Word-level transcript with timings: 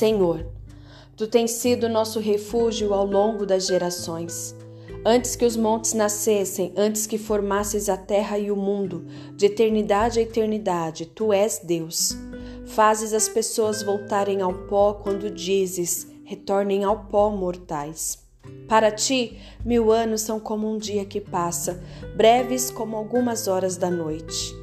Senhor, 0.00 0.46
tu 1.14 1.26
tens 1.26 1.50
sido 1.50 1.86
nosso 1.86 2.20
refúgio 2.20 2.94
ao 2.94 3.04
longo 3.04 3.44
das 3.44 3.66
gerações. 3.66 4.56
Antes 5.04 5.36
que 5.36 5.44
os 5.44 5.58
montes 5.58 5.92
nascessem, 5.92 6.72
antes 6.74 7.06
que 7.06 7.18
formasses 7.18 7.86
a 7.90 7.98
terra 7.98 8.38
e 8.38 8.50
o 8.50 8.56
mundo, 8.56 9.04
de 9.36 9.44
eternidade 9.44 10.18
a 10.18 10.22
eternidade, 10.22 11.04
tu 11.04 11.34
és 11.34 11.60
Deus. 11.62 12.16
Fazes 12.64 13.12
as 13.12 13.28
pessoas 13.28 13.82
voltarem 13.82 14.40
ao 14.40 14.54
pó 14.54 14.94
quando 14.94 15.30
dizes: 15.30 16.06
retornem 16.24 16.82
ao 16.82 17.04
pó, 17.04 17.28
mortais. 17.28 18.20
Para 18.66 18.90
ti, 18.90 19.38
mil 19.62 19.92
anos 19.92 20.22
são 20.22 20.40
como 20.40 20.66
um 20.66 20.78
dia 20.78 21.04
que 21.04 21.20
passa, 21.20 21.78
breves 22.16 22.70
como 22.70 22.96
algumas 22.96 23.46
horas 23.46 23.76
da 23.76 23.90
noite. 23.90 24.59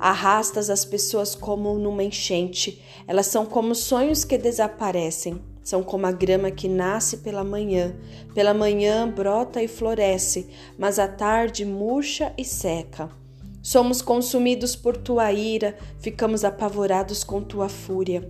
Arrastas 0.00 0.70
as 0.70 0.82
pessoas 0.82 1.34
como 1.34 1.78
numa 1.78 2.02
enchente, 2.02 2.82
elas 3.06 3.26
são 3.26 3.44
como 3.44 3.74
sonhos 3.74 4.24
que 4.24 4.38
desaparecem. 4.38 5.42
São 5.62 5.82
como 5.82 6.06
a 6.06 6.10
grama 6.10 6.50
que 6.50 6.66
nasce 6.66 7.18
pela 7.18 7.44
manhã. 7.44 7.94
Pela 8.34 8.54
manhã 8.54 9.06
brota 9.06 9.62
e 9.62 9.68
floresce, 9.68 10.48
mas 10.78 10.98
à 10.98 11.06
tarde 11.06 11.66
murcha 11.66 12.32
e 12.38 12.46
seca. 12.46 13.10
Somos 13.62 14.00
consumidos 14.00 14.74
por 14.74 14.96
tua 14.96 15.30
ira, 15.32 15.76
ficamos 15.98 16.44
apavorados 16.44 17.22
com 17.22 17.42
tua 17.42 17.68
fúria. 17.68 18.26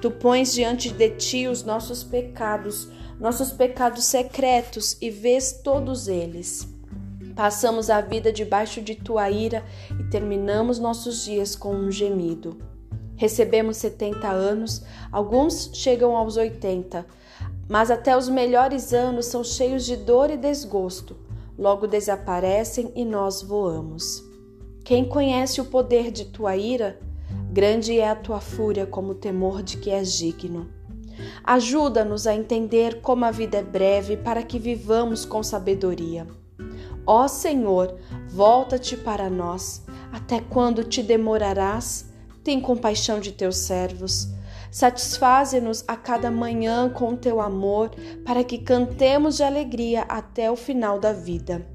Tu 0.00 0.10
pões 0.10 0.54
diante 0.54 0.90
de 0.90 1.10
ti 1.10 1.46
os 1.46 1.62
nossos 1.62 2.02
pecados, 2.02 2.88
nossos 3.20 3.52
pecados 3.52 4.04
secretos, 4.06 4.96
e 5.02 5.10
vês 5.10 5.60
todos 5.62 6.08
eles. 6.08 6.66
Passamos 7.40 7.88
a 7.88 8.02
vida 8.02 8.30
debaixo 8.30 8.82
de 8.82 8.94
tua 8.94 9.30
ira 9.30 9.64
e 9.98 10.04
terminamos 10.10 10.78
nossos 10.78 11.24
dias 11.24 11.56
com 11.56 11.74
um 11.74 11.90
gemido. 11.90 12.58
Recebemos 13.16 13.78
70 13.78 14.28
anos, 14.28 14.82
alguns 15.10 15.70
chegam 15.72 16.14
aos 16.14 16.36
80, 16.36 17.06
mas 17.66 17.90
até 17.90 18.14
os 18.14 18.28
melhores 18.28 18.92
anos 18.92 19.24
são 19.24 19.42
cheios 19.42 19.86
de 19.86 19.96
dor 19.96 20.28
e 20.28 20.36
desgosto. 20.36 21.16
Logo 21.58 21.86
desaparecem 21.86 22.92
e 22.94 23.06
nós 23.06 23.40
voamos. 23.40 24.22
Quem 24.84 25.08
conhece 25.08 25.62
o 25.62 25.64
poder 25.64 26.10
de 26.10 26.26
tua 26.26 26.58
ira? 26.58 27.00
Grande 27.50 27.98
é 27.98 28.10
a 28.10 28.14
tua 28.14 28.42
fúria, 28.42 28.84
como 28.84 29.12
o 29.12 29.14
temor 29.14 29.62
de 29.62 29.78
que 29.78 29.88
és 29.88 30.12
digno. 30.12 30.68
Ajuda-nos 31.42 32.26
a 32.26 32.34
entender 32.34 33.00
como 33.00 33.24
a 33.24 33.30
vida 33.30 33.56
é 33.56 33.62
breve 33.62 34.18
para 34.18 34.42
que 34.42 34.58
vivamos 34.58 35.24
com 35.24 35.42
sabedoria. 35.42 36.26
Ó 37.12 37.26
Senhor, 37.26 37.98
volta-te 38.28 38.96
para 38.96 39.28
nós. 39.28 39.82
Até 40.12 40.40
quando 40.40 40.84
te 40.84 41.02
demorarás? 41.02 42.08
Tem 42.44 42.60
compaixão 42.60 43.18
de 43.18 43.32
teus 43.32 43.56
servos. 43.56 44.28
Satisfaze-nos 44.70 45.82
a 45.88 45.96
cada 45.96 46.30
manhã 46.30 46.88
com 46.88 47.16
teu 47.16 47.40
amor, 47.40 47.90
para 48.24 48.44
que 48.44 48.58
cantemos 48.58 49.38
de 49.38 49.42
alegria 49.42 50.02
até 50.02 50.48
o 50.52 50.54
final 50.54 51.00
da 51.00 51.12
vida. 51.12 51.66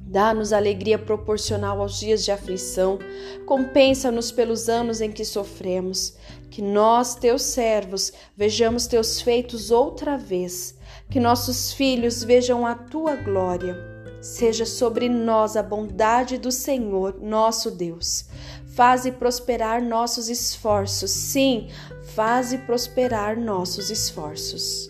Dá-nos 0.00 0.54
alegria 0.54 0.98
proporcional 0.98 1.82
aos 1.82 2.00
dias 2.00 2.24
de 2.24 2.32
aflição, 2.32 2.98
compensa-nos 3.44 4.32
pelos 4.32 4.70
anos 4.70 5.02
em 5.02 5.12
que 5.12 5.22
sofremos. 5.22 6.16
Que 6.50 6.62
nós, 6.62 7.14
teus 7.14 7.42
servos, 7.42 8.10
vejamos 8.34 8.86
teus 8.86 9.20
feitos 9.20 9.70
outra 9.70 10.16
vez, 10.16 10.78
que 11.10 11.20
nossos 11.20 11.74
filhos 11.74 12.24
vejam 12.24 12.66
a 12.66 12.74
tua 12.74 13.16
glória. 13.16 13.97
Seja 14.20 14.66
sobre 14.66 15.08
nós 15.08 15.56
a 15.56 15.62
bondade 15.62 16.38
do 16.38 16.50
Senhor, 16.50 17.18
nosso 17.20 17.70
Deus 17.70 18.26
Faze 18.78 19.10
prosperar 19.10 19.82
nossos 19.82 20.28
esforços. 20.28 21.10
Sim, 21.10 21.68
faze 22.14 22.58
prosperar 22.58 23.36
nossos 23.36 23.90
esforços. 23.90 24.88